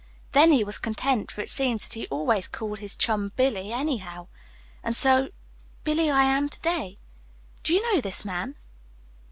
Then 0.31 0.51
he 0.51 0.63
was 0.63 0.79
content, 0.79 1.29
for 1.29 1.41
it 1.41 1.49
seems 1.51 1.83
that 1.83 1.93
he 1.93 2.07
always 2.07 2.47
called 2.47 2.79
his 2.79 2.95
chum 2.95 3.33
'Billy' 3.35 3.71
anyhow. 3.71 4.29
And 4.83 4.95
so 4.95 5.27
'Billy' 5.83 6.09
I 6.09 6.23
am 6.23 6.49
to 6.49 6.59
day." 6.61 6.97
"Do 7.61 7.75
you 7.75 7.83
know 7.93 8.01
this 8.01 8.25
man?" 8.25 8.55